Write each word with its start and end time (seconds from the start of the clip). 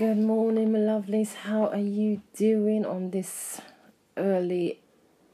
Good 0.00 0.16
morning, 0.16 0.72
my 0.72 0.78
lovelies. 0.78 1.34
How 1.34 1.66
are 1.66 1.76
you 1.76 2.22
doing 2.34 2.86
on 2.86 3.10
this 3.10 3.60
early 4.16 4.80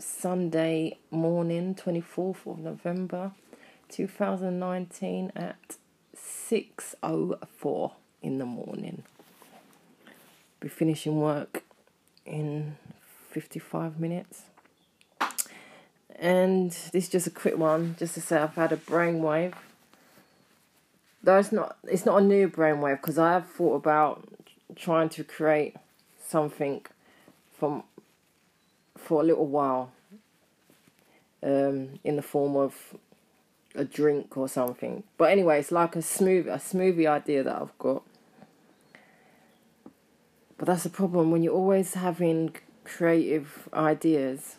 Sunday 0.01 0.99
morning, 1.09 1.77
24th 1.77 2.51
of 2.51 2.59
November 2.59 3.31
2019 3.91 5.31
at 5.37 5.77
6.04 6.17 7.93
in 8.23 8.39
the 8.39 8.45
morning? 8.45 9.05
Be 10.59 10.67
finishing 10.67 11.21
work 11.21 11.63
in 12.25 12.77
55 13.31 14.01
minutes. 14.01 14.47
And 16.17 16.73
this 16.73 17.05
is 17.05 17.09
just 17.09 17.29
a 17.29 17.31
quick 17.31 17.57
one, 17.57 17.95
just 18.01 18.15
to 18.15 18.21
say 18.21 18.39
I've 18.39 18.57
had 18.57 18.73
a 18.73 18.77
brainwave. 18.77 19.55
Though 21.23 21.39
it's 21.39 21.53
not, 21.53 21.77
it's 21.85 22.05
not 22.05 22.21
a 22.21 22.25
new 22.25 22.49
brainwave 22.49 23.01
because 23.01 23.17
I 23.17 23.35
have 23.35 23.49
thought 23.49 23.77
about 23.77 24.29
trying 24.75 25.09
to 25.11 25.25
create 25.25 25.77
something 26.27 26.85
from 27.59 27.85
for 28.97 29.23
a 29.23 29.25
little 29.25 29.47
while 29.47 29.93
um, 31.43 32.01
in 32.03 32.17
the 32.17 32.23
form 32.23 32.57
of 32.57 32.95
a 33.75 33.85
drink 33.85 34.37
or 34.37 34.49
something. 34.49 35.05
But 35.17 35.31
anyway, 35.31 35.61
it's 35.61 35.71
like 35.71 35.95
a 35.97 36.03
smooth 36.03 36.49
a 36.49 36.57
smoothie 36.57 37.07
idea 37.07 37.43
that 37.45 37.55
I've 37.55 37.79
got. 37.79 38.03
But 40.59 40.67
that's 40.67 40.85
the 40.85 40.91
problem 40.91 41.31
when 41.31 41.43
you're 41.43 41.53
always 41.53 41.95
having 41.95 42.57
creative 42.85 43.69
ideas. 43.75 44.57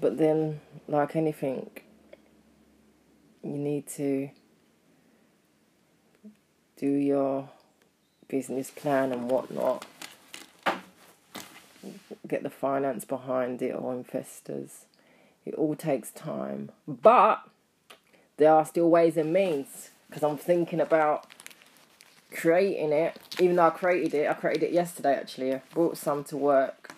But 0.00 0.18
then, 0.18 0.60
like 0.88 1.16
anything, 1.16 1.70
you 3.42 3.50
need 3.50 3.86
to 3.88 4.30
do 6.76 6.88
your 6.88 7.48
business 8.32 8.70
plan 8.70 9.12
and 9.12 9.30
whatnot. 9.30 9.84
Get 12.26 12.42
the 12.42 12.48
finance 12.48 13.04
behind 13.04 13.60
it 13.60 13.72
or 13.72 13.92
investors. 13.92 14.86
It 15.44 15.54
all 15.54 15.76
takes 15.76 16.10
time. 16.10 16.70
But 16.88 17.46
there 18.38 18.50
are 18.50 18.64
still 18.64 18.88
ways 18.88 19.18
and 19.18 19.34
means 19.34 19.90
because 20.08 20.22
I'm 20.22 20.38
thinking 20.38 20.80
about 20.80 21.26
creating 22.34 22.90
it. 22.92 23.18
Even 23.38 23.56
though 23.56 23.66
I 23.66 23.70
created 23.70 24.14
it, 24.14 24.30
I 24.30 24.32
created 24.32 24.62
it 24.62 24.72
yesterday 24.72 25.14
actually. 25.14 25.54
I 25.54 25.62
brought 25.74 25.98
some 25.98 26.24
to 26.24 26.36
work 26.38 26.94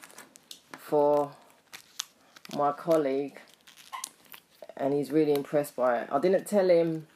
for 0.78 1.32
my 2.56 2.70
colleague 2.70 3.40
and 4.76 4.94
he's 4.94 5.10
really 5.10 5.32
impressed 5.32 5.74
by 5.74 6.02
it. 6.02 6.08
I 6.12 6.20
didn't 6.20 6.46
tell 6.46 6.70
him 6.70 7.08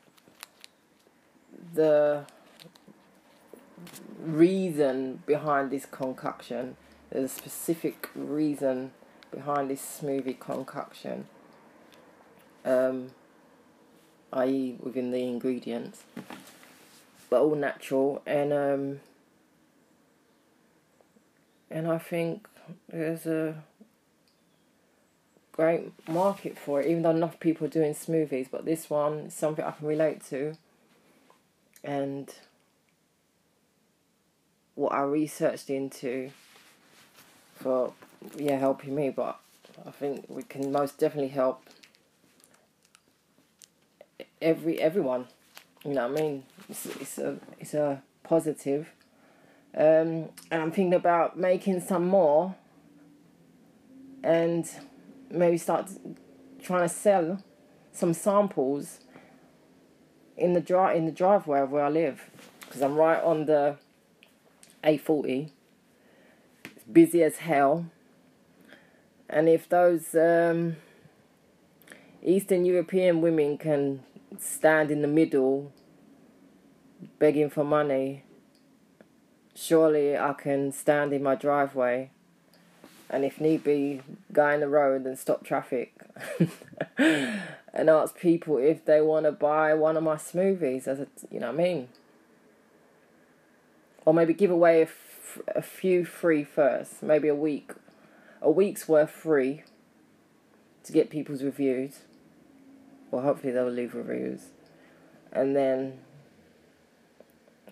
the 1.72 2.24
reason 4.20 5.22
behind 5.26 5.70
this 5.70 5.86
concoction. 5.86 6.76
There's 7.10 7.24
a 7.24 7.34
specific 7.34 8.10
reason 8.14 8.92
behind 9.30 9.70
this 9.70 10.00
smoothie 10.02 10.38
concoction, 10.38 11.26
um, 12.64 13.12
i.e., 14.32 14.76
within 14.80 15.10
the 15.10 15.22
ingredients, 15.22 16.02
but 17.30 17.40
all 17.40 17.54
natural 17.54 18.22
and 18.26 18.52
um, 18.52 19.00
and 21.70 21.86
I 21.86 21.98
think 21.98 22.48
there's 22.88 23.26
a 23.26 23.62
great 25.52 25.92
market 26.08 26.58
for 26.58 26.80
it. 26.80 26.86
Even 26.86 27.02
though 27.02 27.10
enough 27.10 27.40
people 27.40 27.66
are 27.66 27.70
doing 27.70 27.94
smoothies, 27.94 28.48
but 28.50 28.64
this 28.64 28.88
one 28.88 29.18
is 29.18 29.34
something 29.34 29.64
I 29.64 29.72
can 29.72 29.86
relate 29.86 30.24
to, 30.30 30.56
and 31.84 32.32
what 34.78 34.92
I 34.92 35.02
researched 35.02 35.70
into 35.70 36.30
for 37.56 37.92
yeah 38.36 38.58
helping 38.58 38.94
me, 38.94 39.10
but 39.10 39.40
I 39.84 39.90
think 39.90 40.26
we 40.28 40.44
can 40.44 40.70
most 40.70 40.98
definitely 40.98 41.30
help 41.30 41.64
every 44.40 44.80
everyone. 44.80 45.26
You 45.84 45.94
know 45.94 46.08
what 46.08 46.18
I 46.18 46.22
mean? 46.22 46.44
It's, 46.68 46.86
it's 46.86 47.18
a 47.18 47.38
it's 47.58 47.74
a 47.74 48.02
positive. 48.22 48.92
Um, 49.76 50.30
and 50.50 50.62
I'm 50.62 50.70
thinking 50.70 50.94
about 50.94 51.36
making 51.36 51.80
some 51.80 52.06
more 52.06 52.54
and 54.22 54.70
maybe 55.28 55.58
start 55.58 55.90
trying 56.62 56.88
to 56.88 56.94
sell 56.94 57.42
some 57.92 58.14
samples 58.14 59.00
in 60.36 60.52
the 60.52 60.60
dri- 60.60 60.96
in 60.96 61.04
the 61.04 61.12
driveway 61.12 61.60
of 61.60 61.72
where 61.72 61.84
I 61.84 61.88
live 61.88 62.30
because 62.60 62.80
I'm 62.80 62.94
right 62.94 63.22
on 63.22 63.46
the 63.46 63.76
a40. 64.84 65.50
It's 66.64 66.84
busy 66.84 67.22
as 67.22 67.38
hell. 67.38 67.86
And 69.28 69.48
if 69.48 69.68
those 69.68 70.14
um, 70.14 70.76
Eastern 72.22 72.64
European 72.64 73.20
women 73.20 73.58
can 73.58 74.02
stand 74.38 74.90
in 74.90 75.02
the 75.02 75.08
middle 75.08 75.72
begging 77.18 77.50
for 77.50 77.64
money, 77.64 78.24
surely 79.54 80.16
I 80.16 80.32
can 80.32 80.72
stand 80.72 81.12
in 81.12 81.22
my 81.22 81.34
driveway 81.34 82.10
and 83.10 83.24
if 83.24 83.40
need 83.40 83.64
be, 83.64 84.02
go 84.32 84.48
in 84.50 84.60
the 84.60 84.68
road 84.68 85.06
and 85.06 85.18
stop 85.18 85.44
traffic 85.44 85.94
and 86.98 87.90
ask 87.90 88.18
people 88.18 88.58
if 88.58 88.84
they 88.84 89.00
want 89.00 89.24
to 89.24 89.32
buy 89.32 89.74
one 89.74 89.96
of 89.96 90.02
my 90.02 90.16
smoothies 90.16 90.86
as 90.86 91.00
a, 91.00 91.06
you 91.30 91.40
know 91.40 91.46
what 91.46 91.60
I 91.60 91.64
mean? 91.64 91.88
Or 94.08 94.14
maybe 94.14 94.32
give 94.32 94.50
away 94.50 94.80
a, 94.80 94.84
f- 94.84 95.38
a 95.54 95.60
few 95.60 96.02
free 96.02 96.42
first, 96.42 97.02
maybe 97.02 97.28
a 97.28 97.34
week, 97.34 97.72
a 98.40 98.50
week's 98.50 98.88
worth 98.88 99.10
free 99.10 99.62
to 100.82 100.92
get 100.92 101.10
people's 101.10 101.42
reviews. 101.42 101.98
Well, 103.10 103.20
hopefully 103.20 103.52
they'll 103.52 103.68
leave 103.68 103.94
reviews, 103.94 104.46
and 105.30 105.54
then 105.54 105.98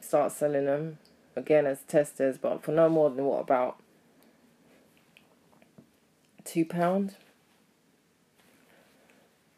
start 0.02 0.30
selling 0.30 0.66
them 0.66 0.98
again 1.34 1.64
as 1.64 1.80
testers, 1.88 2.36
but 2.36 2.62
for 2.62 2.72
no 2.72 2.90
more 2.90 3.08
than 3.08 3.24
what 3.24 3.40
about 3.40 3.78
two 6.44 6.66
pound. 6.66 7.16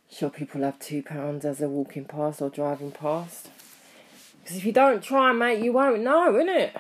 Sure, 0.09 0.31
people 0.31 0.61
have 0.61 0.79
two 0.79 1.03
pounds 1.03 1.45
as 1.45 1.59
they're 1.59 1.69
walking 1.69 2.05
past 2.05 2.41
or 2.41 2.49
driving 2.51 2.93
past. 2.93 3.49
Because 4.49 4.61
if 4.61 4.65
you 4.65 4.73
don't 4.73 5.03
try, 5.03 5.31
mate, 5.33 5.63
you 5.63 5.75
won't 5.75 6.01
know, 6.01 6.33
innit? 6.33 6.71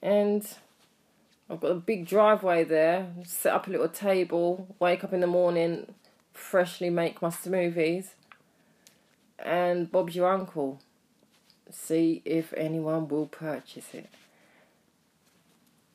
And 0.00 0.42
I've 1.50 1.60
got 1.60 1.70
a 1.70 1.74
big 1.74 2.06
driveway 2.06 2.64
there. 2.64 3.08
Set 3.26 3.52
up 3.52 3.66
a 3.66 3.70
little 3.70 3.90
table. 3.90 4.74
Wake 4.78 5.04
up 5.04 5.12
in 5.12 5.20
the 5.20 5.26
morning, 5.26 5.92
freshly 6.32 6.88
make 6.88 7.20
my 7.20 7.28
smoothies. 7.28 8.12
And 9.38 9.92
Bob's 9.92 10.16
your 10.16 10.32
uncle. 10.32 10.80
See 11.70 12.22
if 12.24 12.54
anyone 12.54 13.06
will 13.08 13.26
purchase 13.26 13.92
it. 13.92 14.08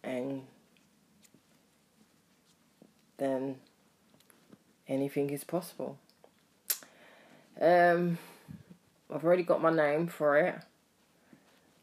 And 0.03 0.43
then 3.17 3.55
anything 4.87 5.31
is 5.31 5.43
possible. 5.43 5.97
Um, 7.59 8.19
I've 9.13 9.23
already 9.23 9.43
got 9.43 9.61
my 9.61 9.69
name 9.69 10.07
for 10.07 10.37
it. 10.39 10.55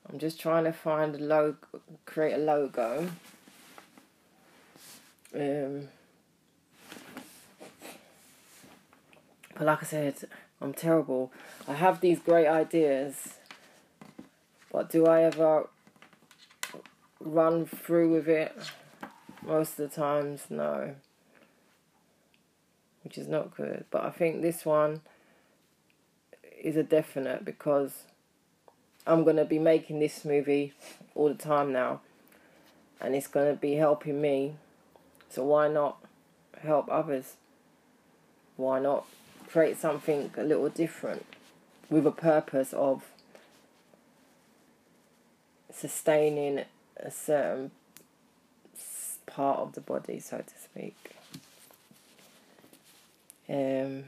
I'm 0.09 0.19
just 0.19 0.41
trying 0.41 0.65
to 0.65 0.73
find 0.73 1.15
a 1.15 1.19
logo, 1.19 1.59
create 2.05 2.35
a 2.35 2.39
logo. 2.39 3.09
Um, 5.33 5.89
but 9.55 9.67
like 9.67 9.83
I 9.83 9.87
said, 9.87 10.17
I'm 10.61 10.75
terrible. 10.75 11.31
I 11.69 11.75
have 11.75 12.01
these 12.01 12.19
great 12.19 12.49
ideas, 12.49 13.35
but 14.73 14.91
do 14.91 15.07
I 15.07 15.23
ever 15.23 15.69
run 17.21 17.65
through 17.65 18.13
with 18.13 18.29
it? 18.29 18.57
Most 19.47 19.79
of 19.79 19.89
the 19.89 19.95
times, 19.95 20.47
no. 20.51 20.97
Which 23.05 23.17
is 23.17 23.29
not 23.29 23.57
good. 23.57 23.85
But 23.93 24.03
I 24.03 24.11
think 24.11 24.43
this 24.43 24.67
one 24.67 25.03
is 26.61 26.77
a 26.77 26.83
definite 26.83 27.45
because 27.45 28.05
I'm 29.07 29.25
going 29.25 29.37
to 29.37 29.45
be 29.45 29.59
making 29.59 30.01
this 30.01 30.25
movie 30.25 30.75
all 31.15 31.29
the 31.29 31.35
time 31.35 31.73
now 31.73 32.01
and 33.01 33.15
it's 33.15 33.27
going 33.27 33.53
to 33.53 33.59
be 33.59 33.75
helping 33.75 34.21
me. 34.21 34.55
So 35.31 35.45
why 35.45 35.69
not 35.69 35.99
help 36.63 36.89
others? 36.91 37.35
Why 38.57 38.79
not 38.79 39.07
create 39.49 39.79
something 39.79 40.31
a 40.37 40.45
little 40.45 40.69
different 40.69 41.27
with 41.89 42.07
a 42.07 42.13
purpose 42.13 42.73
of 42.73 43.05
sustaining 45.73 46.65
a 46.97 47.11
certain 47.11 47.71
part 49.27 49.61
of 49.61 49.73
the 49.73 49.81
body, 49.81 50.19
so 50.21 50.39
to 50.39 50.59
speak. 50.63 50.97
Um, 53.49 54.05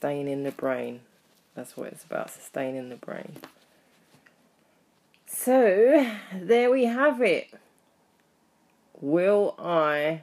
staying 0.00 0.28
in 0.28 0.44
the 0.44 0.50
brain. 0.50 1.00
That's 1.54 1.76
what 1.76 1.88
it's 1.88 2.04
about, 2.04 2.30
sustaining 2.30 2.88
the 2.88 2.96
brain. 2.96 3.36
So, 5.26 6.10
there 6.34 6.70
we 6.70 6.86
have 6.86 7.20
it. 7.20 7.48
Will 8.98 9.54
I 9.58 10.22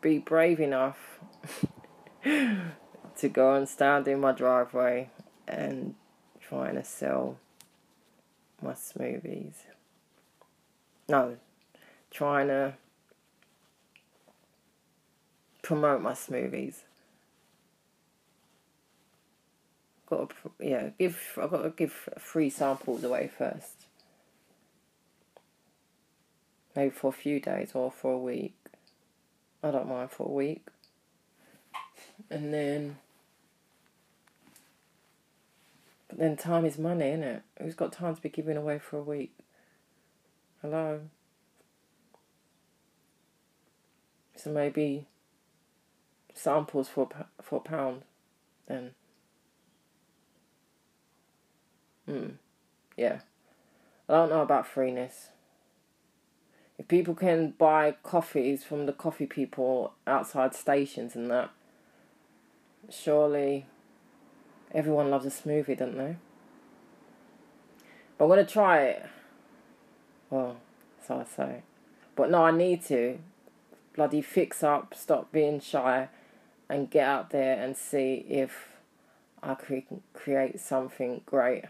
be 0.00 0.18
brave 0.18 0.58
enough 0.58 1.20
to 2.24 3.28
go 3.32 3.54
and 3.54 3.68
stand 3.68 4.08
in 4.08 4.18
my 4.18 4.32
driveway 4.32 5.10
and 5.46 5.94
trying 6.40 6.74
to 6.74 6.82
sell 6.82 7.36
my 8.60 8.72
smoothies? 8.72 9.54
No, 11.08 11.36
trying 12.10 12.48
to 12.48 12.74
promote 15.62 16.02
my 16.02 16.12
smoothies. 16.12 16.78
Got 20.16 20.30
to, 20.30 20.36
yeah, 20.60 20.90
give. 20.96 21.18
I've 21.42 21.50
got 21.50 21.62
to 21.62 21.70
give 21.70 21.92
free 22.18 22.48
samples 22.48 23.02
away 23.02 23.28
first. 23.36 23.86
Maybe 26.76 26.90
for 26.90 27.08
a 27.08 27.12
few 27.12 27.40
days 27.40 27.72
or 27.74 27.90
for 27.90 28.12
a 28.12 28.18
week. 28.18 28.54
I 29.62 29.72
don't 29.72 29.88
mind 29.88 30.12
for 30.12 30.28
a 30.28 30.32
week. 30.32 30.68
And 32.30 32.54
then, 32.54 32.98
but 36.08 36.18
then 36.18 36.36
time 36.36 36.64
is 36.64 36.78
money, 36.78 37.08
isn't 37.08 37.24
it? 37.24 37.42
Who's 37.60 37.74
got 37.74 37.92
time 37.92 38.14
to 38.14 38.22
be 38.22 38.28
giving 38.28 38.56
away 38.56 38.78
for 38.78 38.98
a 38.98 39.02
week? 39.02 39.32
Hello. 40.62 41.00
So 44.36 44.50
maybe 44.50 45.06
samples 46.34 46.88
for 46.88 47.08
for 47.42 47.56
a 47.56 47.60
pound, 47.60 48.02
then. 48.68 48.92
Hmm. 52.06 52.30
Yeah. 52.96 53.20
I 54.08 54.14
don't 54.14 54.30
know 54.30 54.42
about 54.42 54.66
freeness. 54.66 55.28
If 56.78 56.88
people 56.88 57.14
can 57.14 57.52
buy 57.52 57.96
coffees 58.02 58.64
from 58.64 58.86
the 58.86 58.92
coffee 58.92 59.26
people 59.26 59.92
outside 60.06 60.54
stations 60.54 61.14
and 61.14 61.30
that, 61.30 61.50
surely 62.90 63.66
everyone 64.72 65.10
loves 65.10 65.24
a 65.24 65.30
smoothie, 65.30 65.78
don't 65.78 65.96
they? 65.96 66.16
But 68.18 68.24
I'm 68.24 68.30
gonna 68.30 68.44
try 68.44 68.82
it. 68.82 69.06
Well, 70.30 70.56
so 71.06 71.20
I 71.20 71.24
say. 71.24 71.62
But 72.16 72.30
no, 72.30 72.44
I 72.44 72.50
need 72.50 72.84
to 72.86 73.18
bloody 73.94 74.20
fix 74.20 74.62
up, 74.62 74.94
stop 74.94 75.30
being 75.32 75.60
shy, 75.60 76.08
and 76.68 76.90
get 76.90 77.06
out 77.06 77.30
there 77.30 77.60
and 77.60 77.76
see 77.76 78.24
if 78.28 78.68
I 79.42 79.54
can 79.54 80.02
create 80.12 80.58
something 80.60 81.22
great. 81.24 81.64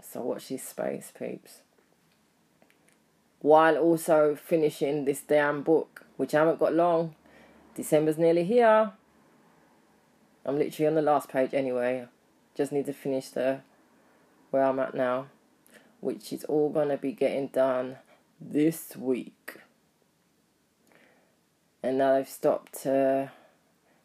So 0.00 0.20
watch 0.20 0.48
this 0.48 0.62
space, 0.62 1.12
peeps. 1.18 1.62
While 3.40 3.76
also 3.76 4.34
finishing 4.34 5.04
this 5.04 5.20
damn 5.20 5.62
book, 5.62 6.06
which 6.16 6.34
I 6.34 6.40
haven't 6.40 6.58
got 6.58 6.74
long. 6.74 7.14
December's 7.74 8.18
nearly 8.18 8.44
here. 8.44 8.92
I'm 10.44 10.58
literally 10.58 10.86
on 10.86 10.94
the 10.94 11.02
last 11.02 11.28
page 11.28 11.52
anyway. 11.52 12.06
Just 12.54 12.72
need 12.72 12.86
to 12.86 12.92
finish 12.92 13.28
the 13.28 13.60
where 14.50 14.64
I'm 14.64 14.78
at 14.78 14.94
now, 14.94 15.26
which 16.00 16.32
is 16.32 16.44
all 16.44 16.70
gonna 16.70 16.96
be 16.96 17.12
getting 17.12 17.48
done 17.48 17.96
this 18.40 18.96
week 18.96 19.60
and 21.86 21.98
now 21.98 22.14
they've 22.14 22.28
stopped 22.28 22.84
uh, 22.84 23.26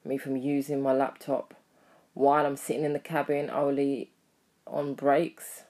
me 0.06 0.16
from 0.18 0.38
using 0.38 0.82
my 0.82 0.94
laptop 0.94 1.56
while 2.14 2.46
I'm 2.46 2.56
sitting 2.56 2.84
in 2.84 2.94
the 2.94 3.00
cabin 3.00 3.50
only 3.50 4.12
on 4.68 4.94
breaks. 4.94 5.64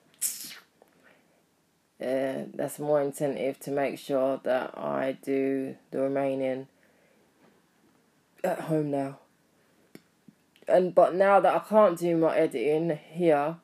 Uh, 2.02 2.46
that's 2.56 2.80
more 2.80 3.02
incentive 3.02 3.60
to 3.60 3.70
make 3.70 4.00
sure 4.00 4.40
that 4.44 4.76
I 4.78 5.18
do 5.22 5.76
the 5.92 6.00
remaining 6.00 6.68
at 8.44 8.62
home 8.62 8.90
now. 8.90 9.20
And 10.68 10.96
but 10.96 11.14
now 11.14 11.40
that 11.40 11.54
I 11.54 11.60
can't 11.60 12.00
do 12.00 12.18
my 12.18 12.36
editing 12.36 12.98
here, 13.12 13.58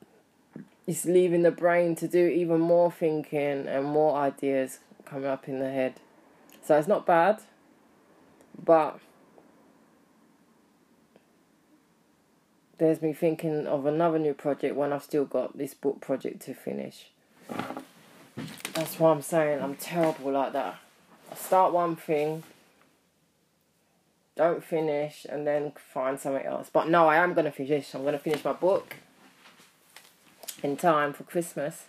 it's 0.86 1.04
leaving 1.04 1.42
the 1.42 1.50
brain 1.50 1.96
to 1.96 2.06
do 2.06 2.26
even 2.26 2.60
more 2.60 2.92
thinking 2.92 3.66
and 3.66 3.84
more 3.84 4.16
ideas 4.16 4.78
coming 5.04 5.26
up 5.26 5.48
in 5.48 5.58
the 5.58 5.70
head. 5.70 5.94
So 6.64 6.78
it's 6.78 6.88
not 6.88 7.06
bad. 7.06 7.40
But 8.62 9.00
there's 12.78 13.02
me 13.02 13.12
thinking 13.12 13.66
of 13.66 13.86
another 13.86 14.18
new 14.18 14.34
project 14.34 14.76
when 14.76 14.92
I've 14.92 15.02
still 15.02 15.24
got 15.24 15.58
this 15.58 15.74
book 15.74 16.00
project 16.00 16.42
to 16.42 16.54
finish. 16.54 17.10
That's 18.74 18.98
why 18.98 19.10
I'm 19.10 19.22
saying 19.22 19.60
I'm 19.60 19.74
terrible 19.74 20.32
like 20.32 20.52
that. 20.52 20.76
I 21.30 21.34
start 21.34 21.72
one 21.72 21.96
thing, 21.96 22.44
don't 24.36 24.62
finish, 24.62 25.26
and 25.28 25.46
then 25.46 25.72
find 25.76 26.18
something 26.20 26.46
else. 26.46 26.70
But 26.72 26.88
no, 26.88 27.08
I 27.08 27.16
am 27.16 27.34
going 27.34 27.46
to 27.46 27.50
finish. 27.50 27.94
I'm 27.94 28.02
going 28.02 28.12
to 28.12 28.18
finish 28.18 28.44
my 28.44 28.52
book 28.52 28.96
in 30.62 30.76
time 30.76 31.12
for 31.12 31.24
Christmas. 31.24 31.86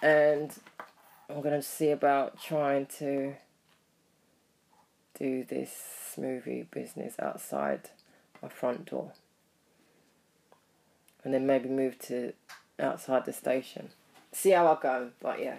And 0.00 0.52
I'm 1.28 1.42
going 1.42 1.54
to 1.54 1.62
see 1.62 1.90
about 1.90 2.40
trying 2.40 2.86
to 2.98 3.34
do 5.18 5.42
this 5.42 6.14
smoothie 6.14 6.70
business 6.70 7.16
outside 7.18 7.90
my 8.40 8.48
front 8.48 8.86
door. 8.86 9.12
And 11.24 11.34
then 11.34 11.46
maybe 11.46 11.68
move 11.68 11.98
to 12.00 12.32
outside 12.78 13.24
the 13.24 13.32
station. 13.32 13.90
See 14.32 14.50
how 14.50 14.66
I 14.66 14.80
go, 14.80 15.10
but 15.20 15.40
yeah. 15.40 15.58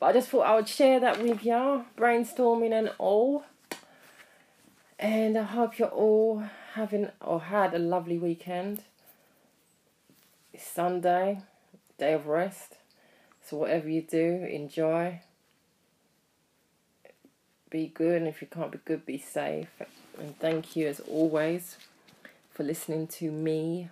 But 0.00 0.06
I 0.06 0.12
just 0.12 0.28
thought 0.28 0.46
I 0.46 0.54
would 0.54 0.68
share 0.68 1.00
that 1.00 1.22
with 1.22 1.44
y'all, 1.44 1.84
brainstorming 1.96 2.72
and 2.72 2.90
all. 2.98 3.44
And 4.98 5.36
I 5.36 5.42
hope 5.42 5.78
you're 5.78 5.88
all 5.88 6.44
having 6.74 7.10
or 7.20 7.40
had 7.40 7.74
a 7.74 7.78
lovely 7.78 8.18
weekend. 8.18 8.82
It's 10.52 10.66
Sunday, 10.66 11.40
day 11.98 12.14
of 12.14 12.26
rest. 12.26 12.76
So 13.42 13.58
whatever 13.58 13.88
you 13.88 14.02
do, 14.02 14.46
enjoy 14.50 15.20
be 17.74 17.88
good, 17.88 18.18
and 18.18 18.28
if 18.28 18.40
you 18.40 18.46
can't 18.46 18.70
be 18.70 18.78
good, 18.84 19.04
be 19.04 19.18
safe. 19.18 19.66
And 20.16 20.38
thank 20.38 20.76
you, 20.76 20.86
as 20.86 21.00
always, 21.00 21.76
for 22.52 22.62
listening 22.62 23.08
to 23.18 23.32
me, 23.32 23.88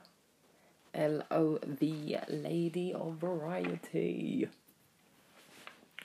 L 0.94 1.22
O 1.30 1.58
V 1.64 2.16
Lady 2.28 2.92
of 2.92 3.14
Variety. 3.14 4.48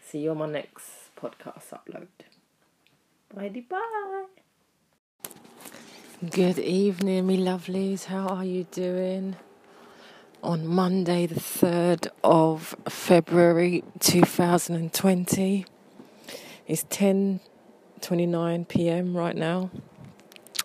See 0.02 0.20
you 0.20 0.32
on 0.32 0.38
my 0.38 0.46
next 0.48 1.16
podcast 1.20 1.74
upload. 1.74 2.08
Bye 3.34 3.64
bye. 3.70 4.26
Good 6.30 6.58
evening, 6.60 7.28
me 7.28 7.38
lovelies. 7.38 8.06
How 8.06 8.28
are 8.28 8.46
you 8.46 8.64
doing? 8.72 9.36
On 10.42 10.66
Monday, 10.66 11.26
the 11.26 11.36
3rd 11.40 12.08
of 12.24 12.76
February 12.88 13.84
2020. 14.00 15.66
It's 16.68 16.86
10 16.90 17.40
29 18.02 18.66
p.m. 18.66 19.18
right 19.18 19.36
now, 19.36 19.70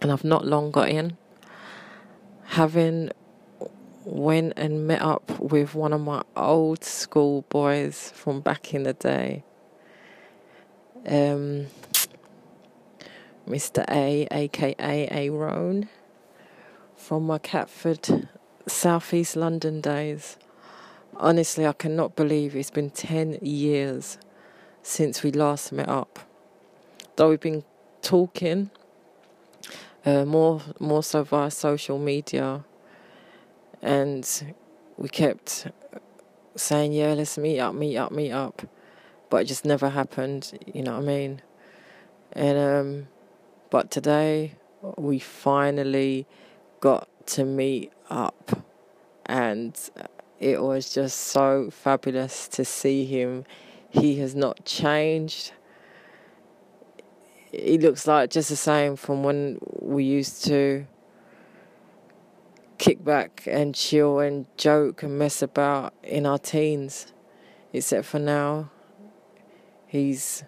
and 0.01 0.13
I've 0.13 0.25
not 0.25 0.47
long 0.47 0.71
got 0.71 0.89
in. 0.89 1.17
Having 2.45 3.11
went 4.05 4.55
and 4.57 4.87
met 4.87 5.03
up 5.03 5.39
with 5.39 5.75
one 5.75 5.93
of 5.93 6.01
my 6.01 6.23
old 6.37 6.85
school 6.85 7.43
boys 7.49 8.13
from 8.15 8.41
back 8.41 8.75
in 8.75 8.85
the 8.85 8.93
day. 8.93 9.45
Um, 11.07 11.67
Mr. 13.49 13.85
A, 13.91 14.29
aka 14.31 15.09
A 15.11 15.31
Roan, 15.31 15.89
from 16.97 17.27
my 17.27 17.39
Catford, 17.39 18.29
Southeast 18.67 19.37
London 19.37 19.81
days. 19.81 20.37
Honestly, 21.17 21.67
I 21.67 21.73
cannot 21.73 22.17
believe 22.17 22.57
it's 22.57 22.71
been 22.71 22.91
10 22.91 23.39
years 23.43 24.19
since 24.83 25.23
we 25.23 25.31
last 25.31 25.73
met 25.73 25.89
up 25.89 26.21
though 27.17 27.29
we've 27.29 27.41
been 27.41 27.65
talking 28.01 28.71
uh, 30.05 30.25
more 30.25 30.61
more 30.81 31.03
so 31.03 31.23
via 31.23 31.51
social 31.51 31.99
media, 31.99 32.65
and 33.83 34.55
we 34.97 35.09
kept 35.09 35.67
saying, 36.57 36.93
"Yeah, 36.93 37.15
let's 37.15 37.37
meet 37.37 37.59
up, 37.59 37.75
meet 37.75 37.97
up, 37.97 38.13
meet 38.13 38.33
up," 38.33 38.63
but 39.29 39.43
it 39.43 39.45
just 39.47 39.65
never 39.65 39.91
happened. 39.91 40.59
You 40.73 40.83
know 40.83 40.93
what 40.93 41.03
I 41.03 41.07
mean? 41.07 41.43
And 42.33 42.59
um, 42.59 43.09
but 43.71 43.91
today 43.91 44.55
we 44.97 45.19
finally 45.19 46.27
got 46.81 47.09
to 47.27 47.45
meet 47.45 47.93
up, 48.09 48.65
and 49.27 49.79
it 50.41 50.63
was 50.63 50.95
just 50.95 51.19
so 51.19 51.71
fabulous 51.71 52.49
to 52.49 52.65
see 52.65 53.05
him. 53.05 53.45
He 53.91 54.21
has 54.21 54.35
not 54.35 54.65
changed 54.65 55.53
he 57.53 57.77
looks 57.77 58.07
like 58.07 58.31
just 58.31 58.49
the 58.49 58.57
same 58.57 58.97
from 58.97 59.23
when 59.23 59.59
we 59.79 60.05
used 60.05 60.45
to 60.47 60.87
kick 62.83 63.05
back 63.05 63.45
and 63.47 63.77
chill 63.77 64.19
and 64.19 64.45
joke 64.57 65.05
and 65.05 65.17
mess 65.17 65.41
about 65.41 65.95
in 66.03 66.27
our 66.27 66.37
teens. 66.37 67.13
Except 67.73 68.05
for 68.05 68.19
now, 68.19 68.73
he's 69.87 70.43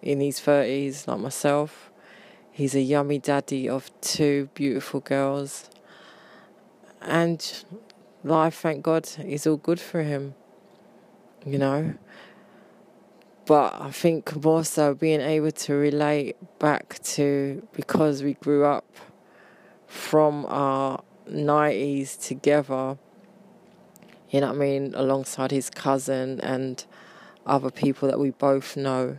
in 0.00 0.20
his 0.20 0.38
30s, 0.38 1.08
like 1.08 1.18
myself. 1.18 1.90
He's 2.52 2.76
a 2.76 2.80
yummy 2.80 3.18
daddy 3.18 3.68
of 3.68 3.90
two 4.00 4.50
beautiful 4.54 5.00
girls. 5.00 5.68
And 7.02 7.64
life, 8.22 8.54
thank 8.54 8.84
God, 8.84 9.08
is 9.24 9.44
all 9.44 9.56
good 9.56 9.80
for 9.80 10.04
him. 10.04 10.34
You 11.44 11.58
know? 11.58 11.94
But 13.46 13.74
I 13.80 13.90
think 13.90 14.44
more 14.44 14.62
so 14.62 14.94
being 14.94 15.20
able 15.20 15.50
to 15.50 15.74
relate 15.74 16.36
back 16.60 17.00
to 17.16 17.66
because 17.72 18.22
we 18.22 18.34
grew 18.34 18.64
up 18.64 18.86
from 19.88 20.46
our 20.46 21.02
90s 21.30 22.20
together, 22.20 22.98
you 24.30 24.40
know 24.40 24.48
what 24.48 24.56
I 24.56 24.58
mean, 24.58 24.94
alongside 24.94 25.50
his 25.50 25.70
cousin 25.70 26.40
and 26.40 26.84
other 27.46 27.70
people 27.70 28.08
that 28.08 28.18
we 28.18 28.30
both 28.30 28.76
know. 28.76 29.18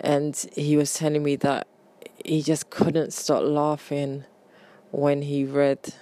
And 0.00 0.36
he 0.54 0.76
was 0.76 0.92
telling 0.94 1.22
me 1.22 1.36
that 1.36 1.66
he 2.24 2.42
just 2.42 2.70
couldn't 2.70 3.12
stop 3.12 3.42
laughing 3.42 4.24
when 4.90 5.22
he 5.22 5.44
read 5.44 5.94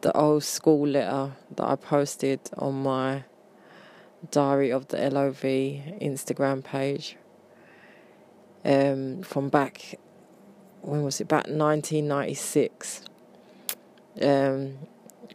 the 0.00 0.16
old 0.16 0.44
school 0.44 0.86
letter 0.86 1.32
that 1.56 1.64
I 1.66 1.76
posted 1.76 2.40
on 2.56 2.82
my 2.82 3.24
Diary 4.30 4.70
of 4.70 4.88
the 4.88 5.10
LOV 5.10 5.42
Instagram 5.42 6.62
page 6.64 7.16
um, 8.64 9.22
from 9.22 9.48
back, 9.48 9.98
when 10.80 11.02
was 11.02 11.20
it, 11.20 11.28
back 11.28 11.46
1996, 11.46 13.02
um, 14.22 14.78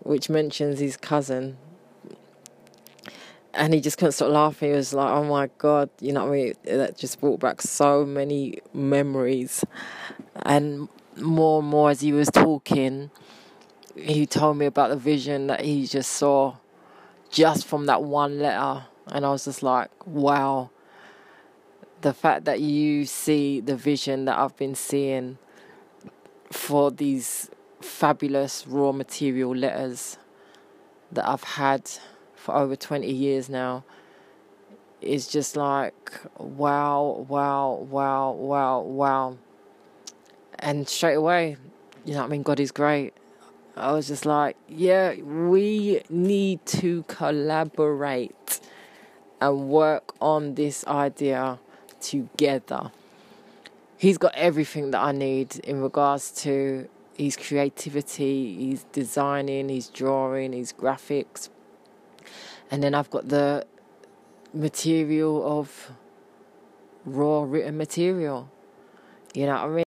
which 0.03 0.29
mentions 0.29 0.79
his 0.79 0.97
cousin. 0.97 1.57
And 3.53 3.73
he 3.73 3.81
just 3.81 3.97
couldn't 3.97 4.13
stop 4.13 4.29
laughing. 4.29 4.69
He 4.69 4.75
was 4.75 4.93
like, 4.93 5.09
oh 5.11 5.23
my 5.23 5.49
God, 5.57 5.89
you 5.99 6.13
know 6.13 6.25
what 6.25 6.31
I 6.31 6.35
mean? 6.35 6.53
That 6.63 6.97
just 6.97 7.19
brought 7.19 7.39
back 7.39 7.61
so 7.61 8.05
many 8.05 8.59
memories. 8.73 9.65
And 10.43 10.87
more 11.17 11.59
and 11.59 11.67
more 11.67 11.89
as 11.89 12.01
he 12.01 12.13
was 12.13 12.29
talking, 12.29 13.09
he 13.95 14.25
told 14.25 14.57
me 14.57 14.65
about 14.65 14.89
the 14.91 14.95
vision 14.95 15.47
that 15.47 15.61
he 15.61 15.85
just 15.87 16.11
saw 16.11 16.55
just 17.31 17.65
from 17.65 17.87
that 17.87 18.03
one 18.03 18.39
letter. 18.39 18.85
And 19.07 19.25
I 19.25 19.31
was 19.31 19.45
just 19.45 19.63
like, 19.63 19.89
wow. 20.05 20.69
The 22.01 22.13
fact 22.13 22.45
that 22.45 22.61
you 22.61 23.05
see 23.05 23.59
the 23.59 23.75
vision 23.75 24.25
that 24.25 24.37
I've 24.37 24.55
been 24.55 24.75
seeing 24.75 25.37
for 26.51 26.91
these 26.91 27.49
fabulous 27.81 28.65
raw 28.67 28.91
material 28.91 29.55
letters 29.55 30.17
that 31.11 31.27
I've 31.27 31.43
had 31.43 31.89
for 32.35 32.55
over 32.55 32.75
20 32.75 33.11
years 33.11 33.49
now 33.49 33.83
is 35.01 35.27
just 35.27 35.55
like, 35.55 36.11
wow, 36.37 37.25
wow, 37.27 37.87
wow, 37.89 38.31
wow, 38.31 38.81
wow. 38.81 39.37
And 40.59 40.87
straight 40.87 41.15
away, 41.15 41.57
you 42.05 42.13
know 42.13 42.19
what 42.19 42.25
I 42.25 42.29
mean? 42.29 42.43
God 42.43 42.59
is 42.59 42.71
great. 42.71 43.13
I 43.75 43.93
was 43.93 44.07
just 44.07 44.25
like, 44.25 44.57
yeah, 44.67 45.15
we 45.15 46.01
need 46.09 46.65
to 46.65 47.03
collaborate 47.03 48.59
and 49.39 49.69
work 49.69 50.13
on 50.19 50.55
this 50.55 50.85
idea 50.85 51.59
together. 52.01 52.91
He's 53.97 54.17
got 54.17 54.35
everything 54.35 54.91
that 54.91 54.99
I 54.99 55.11
need 55.13 55.57
in 55.59 55.81
regards 55.81 56.31
to 56.43 56.89
his 57.19 57.35
creativity, 57.35 58.69
his 58.69 58.85
designing, 58.93 59.67
his 59.67 59.89
drawing, 59.89 60.53
his 60.53 60.71
graphics. 60.71 61.49
And 62.71 62.81
then 62.81 62.95
I've 62.95 63.09
got 63.09 63.27
the 63.27 63.65
material 64.53 65.59
of 65.59 65.91
raw 67.03 67.43
written 67.43 67.77
material. 67.77 68.49
You 69.33 69.47
know 69.47 69.53
what 69.53 69.63
I 69.63 69.67
mean? 69.67 69.85